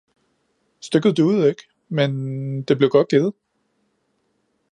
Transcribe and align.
Stykket 0.81 1.17
duede 1.17 1.49
ikke, 1.49 1.63
men 1.89 2.11
det 2.63 2.77
blev 2.77 2.89
godt 2.89 3.09
givet. 3.09 3.33